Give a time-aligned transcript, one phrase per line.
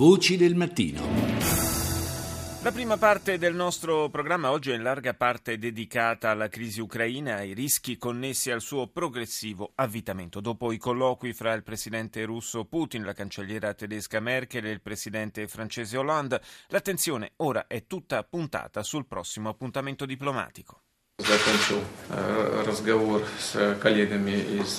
[0.00, 1.01] Voci del mattino.
[2.61, 7.39] La prima parte del nostro programma oggi è in larga parte dedicata alla crisi ucraina
[7.39, 10.39] e ai rischi connessi al suo progressivo avvitamento.
[10.39, 15.45] Dopo i colloqui fra il presidente russo Putin, la cancelliera tedesca Merkel e il presidente
[15.49, 20.83] francese Hollande, l'attenzione ora è tutta puntata sul prossimo appuntamento diplomatico.
[21.21, 21.83] Закончил
[22.65, 24.77] разговор с коллегами из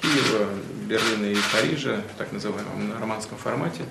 [0.00, 0.50] Киева,
[0.86, 3.82] Берлина и Парижа, так называемом нормандском формате.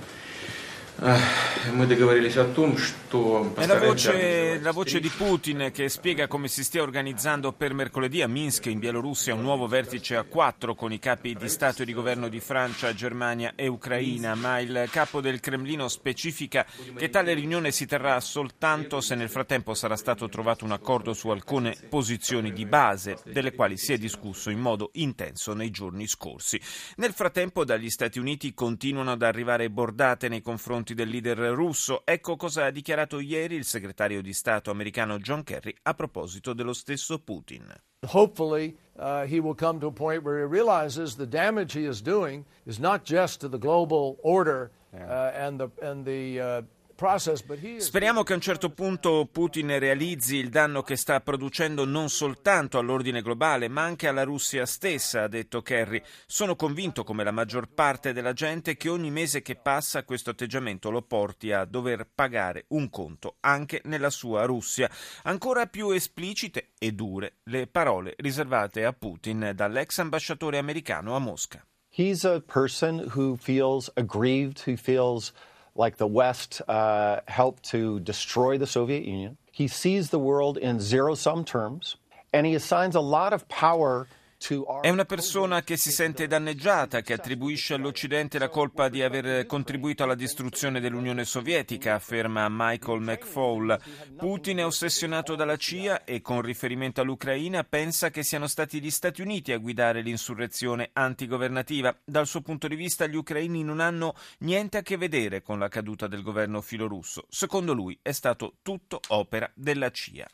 [3.53, 8.21] È la voce, la voce, di Putin che spiega come si stia organizzando per mercoledì
[8.21, 11.85] a Minsk in Bielorussia un nuovo vertice a quattro con i capi di Stato e
[11.85, 17.33] di governo di Francia, Germania e Ucraina, ma il capo del Cremlino specifica che tale
[17.33, 22.53] riunione si terrà soltanto se nel frattempo sarà stato trovato un accordo su alcune posizioni
[22.53, 26.59] di base, delle quali si è discusso in modo intenso nei giorni scorsi.
[26.97, 32.03] Nel frattempo dagli Stati Uniti continuano ad arrivare bordate nei confronti confronti del leader russo.
[32.05, 36.73] Ecco cosa ha dichiarato ieri il segretario di Stato americano John Kerry a proposito dello
[36.73, 37.73] stesso Putin.
[38.13, 42.01] Hopefully uh, he will come to a point where he realizes the damage he is
[42.01, 46.61] doing is not just to the global order uh, and the and the uh,
[46.97, 52.77] Speriamo che a un certo punto Putin realizzi il danno che sta producendo non soltanto
[52.77, 56.01] all'ordine globale, ma anche alla Russia stessa, ha detto Kerry.
[56.25, 60.89] Sono convinto, come la maggior parte della gente, che ogni mese che passa questo atteggiamento
[60.89, 64.89] lo porti a dover pagare un conto anche nella sua Russia.
[65.23, 71.65] Ancora più esplicite e dure le parole riservate a Putin dall'ex ambasciatore americano a Mosca.
[71.89, 75.33] He's a person who feels aggrieved, who feels
[75.75, 79.37] like the West uh, helped to destroy the Soviet Union.
[79.51, 81.97] He sees the world in zero sum terms,
[82.33, 87.13] and he assigns a lot of power È una persona che si sente danneggiata, che
[87.13, 93.79] attribuisce all'Occidente la colpa di aver contribuito alla distruzione dell'Unione Sovietica, afferma Michael McFaul.
[94.15, 99.21] Putin è ossessionato dalla CIA e con riferimento all'Ucraina pensa che siano stati gli Stati
[99.21, 101.97] Uniti a guidare l'insurrezione antigovernativa.
[102.03, 105.69] Dal suo punto di vista gli ucraini non hanno niente a che vedere con la
[105.69, 107.25] caduta del governo filorusso.
[107.29, 110.27] Secondo lui è stato tutto opera della CIA.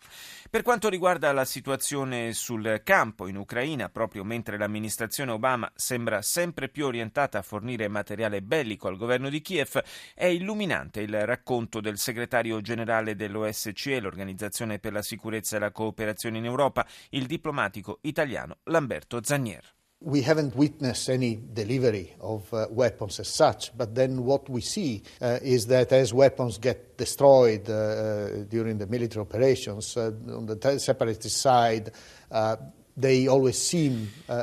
[0.49, 6.69] Per quanto riguarda la situazione sul campo in Ucraina, proprio mentre l'amministrazione Obama sembra sempre
[6.69, 9.81] più orientata a fornire materiale bellico al governo di Kiev,
[10.15, 16.37] è illuminante il racconto del segretario generale dell'OSCE, l'Organizzazione per la sicurezza e la cooperazione
[16.37, 19.63] in Europa, il diplomatico italiano Lamberto Zanier.
[20.03, 25.03] We haven't witnessed any delivery of uh, weapons as such, but then what we see
[25.21, 30.47] uh, is that as weapons get destroyed uh, uh during the military operations, uh, on
[30.47, 31.91] the separatist side,
[32.31, 32.55] uh,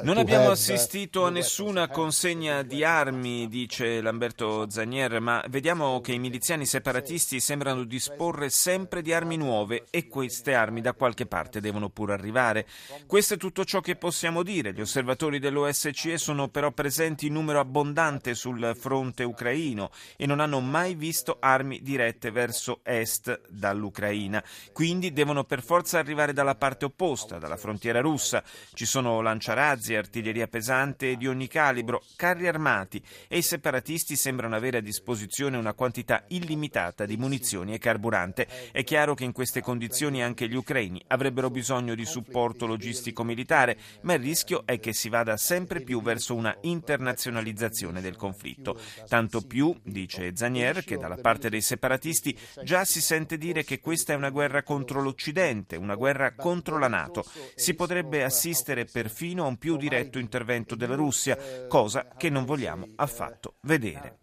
[0.03, 6.13] non abbiamo uh, assistito a nessuna consegna di armi, dice Lamberto Zanier, ma vediamo che
[6.13, 11.61] i miliziani separatisti sembrano disporre sempre di armi nuove e queste armi da qualche parte
[11.61, 12.67] devono pure arrivare.
[13.07, 14.73] Questo è tutto ciò che possiamo dire.
[14.73, 20.61] Gli osservatori dell'OSCE sono però presenti in numero abbondante sul fronte ucraino e non hanno
[20.61, 24.43] mai visto armi dirette verso est dall'Ucraina.
[24.73, 28.43] Quindi devono per forza arrivare dalla parte opposta, dalla frontiera russa.
[28.73, 34.79] Ci sono lanciarazzi, artiglieria pesante di ogni calibro, carri armati e i separatisti sembrano avere
[34.79, 38.47] a disposizione una quantità illimitata di munizioni e carburante.
[38.73, 43.77] È chiaro che in queste condizioni anche gli ucraini avrebbero bisogno di supporto logistico militare,
[44.03, 48.79] ma il rischio è che si vada sempre più verso una internazionalizzazione del conflitto.
[49.09, 54.13] Tanto più, dice Zanier, che dalla parte dei separatisti già si sente dire che questa
[54.13, 57.25] è una guerra contro l'Occidente, una guerra contro la Nato.
[57.55, 62.87] Si potrebbe assistere perfino a un più diretto intervento della Russia, cosa che non vogliamo
[62.97, 64.19] affatto vedere.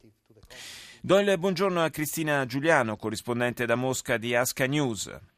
[1.02, 5.35] Do il buongiorno a Cristina Giuliano, corrispondente da Mosca di Asca News.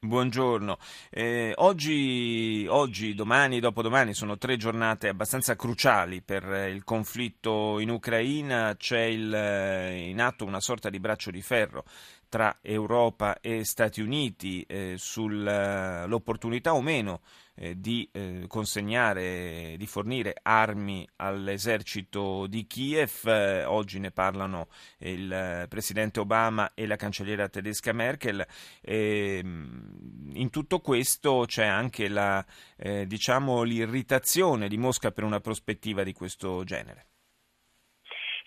[0.00, 0.78] Buongiorno.
[1.10, 8.74] Eh, oggi, oggi, domani, dopodomani sono tre giornate abbastanza cruciali per il conflitto in Ucraina.
[8.76, 11.84] C'è il, eh, in atto una sorta di braccio di ferro
[12.28, 17.20] tra Europa e Stati Uniti eh, sull'opportunità o meno
[17.60, 23.26] eh, di eh, consegnare, di fornire armi all'esercito di Kiev.
[23.26, 24.68] Eh, oggi ne parlano
[25.00, 28.44] il presidente Obama e la cancelliera tedesca Merkel.
[28.82, 32.42] Ehm, in tutto questo c'è anche la,
[32.78, 37.08] eh, diciamo, l'irritazione di Mosca per una prospettiva di questo genere.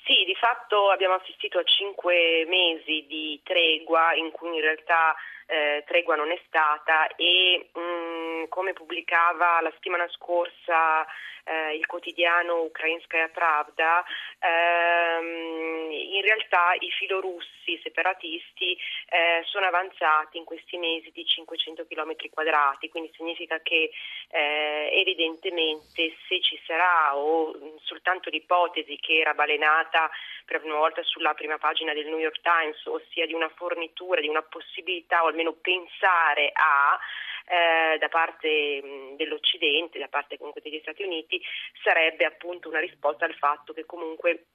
[0.06, 5.15] Sì, di fatto abbiamo assistito a cinque mesi di tregua in cui in realtà
[5.45, 11.06] eh, tregua non è stata e mh, mm, come pubblicava la settimana scorsa
[11.45, 14.04] eh, il quotidiano Ukrainskaya Pravda,
[14.40, 15.74] ehm,
[16.24, 18.78] realtà i filorussi separatisti
[19.10, 23.92] eh, sono avanzati in questi mesi di 500 km quadrati, quindi significa che
[24.30, 30.10] eh, evidentemente se ci sarà o soltanto l'ipotesi che era balenata
[30.46, 34.28] per una volta sulla prima pagina del New York Times, ossia di una fornitura, di
[34.28, 36.98] una possibilità o almeno pensare a
[37.45, 41.42] eh, da parte mh, dell'Occidente, da parte comunque degli Stati Uniti,
[41.84, 44.48] sarebbe appunto una risposta al fatto che comunque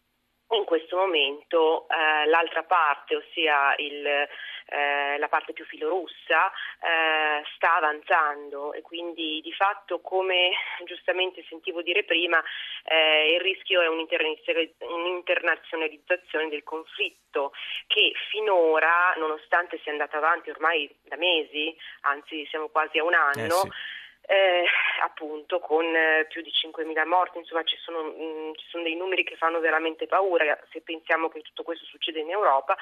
[0.50, 4.26] in questo momento eh, l'altra parte, ossia il,
[4.68, 6.50] eh, la parte più filorussa,
[6.80, 10.50] eh, sta avanzando e quindi di fatto, come
[10.84, 12.42] giustamente sentivo dire prima,
[12.84, 17.52] eh, il rischio è un'internazionalizzazione del conflitto
[17.86, 23.64] che finora, nonostante sia andata avanti ormai da mesi, anzi siamo quasi a un anno,
[23.64, 23.96] eh sì
[24.28, 24.62] eh,
[25.00, 28.94] appunto con eh, più di 5.000 morti, insomma ci sono, mh, mm, ci sono, dei
[28.94, 32.76] numeri che fanno veramente paura se pensiamo che tutto questo succede in Europa,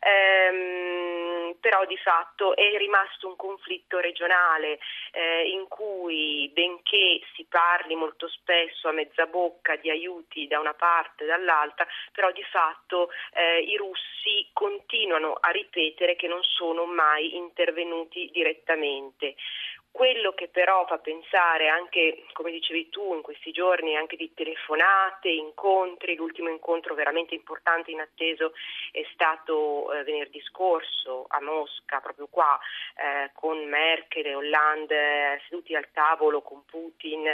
[0.00, 4.78] ehm, però di fatto è rimasto un conflitto regionale
[5.12, 10.74] eh, in cui benché si parli molto spesso a mezza bocca di aiuti da una
[10.74, 16.86] parte e dall'altra, però di fatto eh, i russi continuano a ripetere che non sono
[16.86, 19.34] mai intervenuti direttamente.
[19.96, 25.30] Quello che però fa pensare anche, come dicevi tu, in questi giorni anche di telefonate,
[25.30, 28.52] incontri, l'ultimo incontro veramente importante in atteso
[28.92, 32.60] è stato eh, venerdì scorso a Mosca, proprio qua,
[32.94, 37.24] eh, con Merkel e Hollande seduti al tavolo con Putin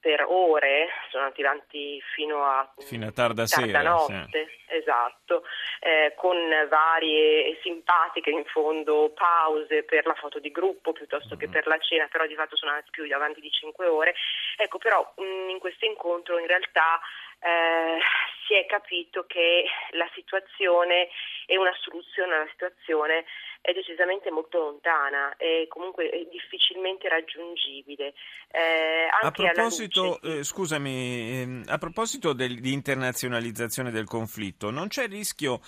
[0.00, 4.74] per ore, sono andati avanti fino a, fino a tarda, tarda sera, notte, sì.
[4.74, 5.44] esatto,
[5.78, 6.36] eh, con
[6.68, 11.38] varie e simpatiche in fondo pause per la foto di gruppo piuttosto mm.
[11.38, 14.14] che per la cena però di fatto sono andati più avanti di 5 ore.
[14.56, 17.00] Ecco, però mh, in questo incontro in realtà
[17.40, 17.98] eh,
[18.46, 21.08] si è capito che la situazione
[21.46, 23.24] e una soluzione alla situazione
[23.60, 28.14] è decisamente molto lontana e comunque è difficilmente raggiungibile.
[28.50, 30.38] Eh, a proposito, luce...
[30.38, 35.60] eh, scusami, ehm, a proposito del, di internazionalizzazione del conflitto, non c'è rischio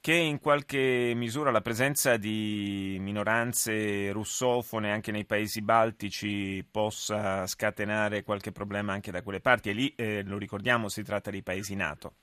[0.00, 8.22] che in qualche misura la presenza di minoranze russofone anche nei paesi baltici possa scatenare
[8.22, 11.74] qualche problema anche da quelle parti e lì, eh, lo ricordiamo, si tratta di paesi
[11.74, 12.14] NATO.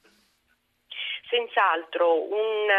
[1.29, 2.69] Senz'altro un,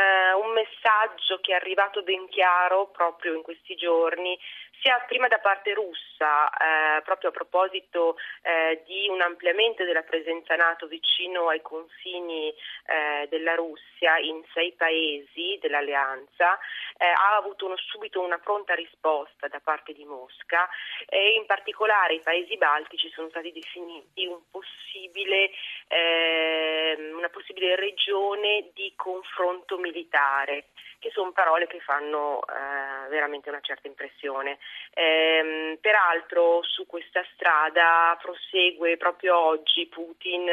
[0.44, 4.38] un messaggio che è arrivato ben chiaro proprio in questi giorni
[4.84, 10.54] sia prima da parte russa, eh, proprio a proposito eh, di un ampliamento della presenza
[10.56, 12.52] NATO vicino ai confini
[12.84, 16.58] eh, della Russia in sei paesi dell'alleanza,
[16.98, 20.68] eh, ha avuto uno, subito una pronta risposta da parte di Mosca
[21.08, 25.50] e in particolare i paesi baltici sono stati definiti un possibile,
[25.88, 30.66] ehm, una possibile regione di confronto militare
[31.04, 34.56] che sono parole che fanno eh, veramente una certa impressione.
[34.96, 40.48] Ehm, peraltro su questa strada prosegue proprio oggi Putin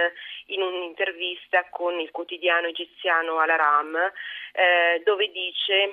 [0.48, 3.96] in un'intervista con il quotidiano egiziano Al-Aram
[4.54, 5.92] eh, dove dice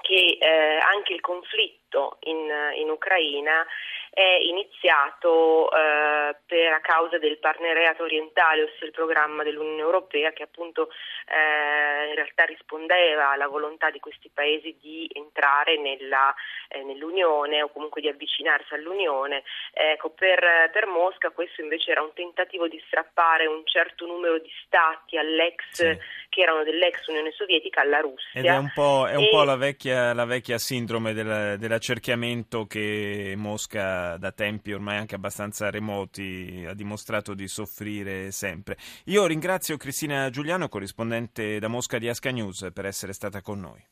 [0.00, 3.64] che eh, anche il conflitto in, in Ucraina
[4.10, 10.42] è iniziato eh, per a causa del partenariato orientale, ossia il programma dell'Unione Europea che
[10.42, 10.90] appunto
[11.26, 16.34] eh, in realtà rispondeva alla volontà di questi paesi di entrare nella,
[16.68, 19.44] eh, nell'Unione o comunque di avvicinarsi all'Unione.
[19.72, 24.50] Ecco, per, per, Mosca questo invece era un tentativo di strappare un certo numero di
[24.64, 25.98] stati all'ex, sì.
[26.30, 28.30] Che erano dell'ex Unione Sovietica alla Russia.
[28.32, 29.28] Ed è un po', è un e...
[29.28, 35.68] po la, vecchia, la, vecchia, sindrome del, dell'accerchiamento che Mosca da, tempi ormai anche abbastanza
[35.68, 38.76] remoti ha dimostrato di soffrire sempre.
[39.06, 43.84] Io ringrazio Cristina Giuliano, corrispondente da Mosca di Asca News, per essere stata con noi.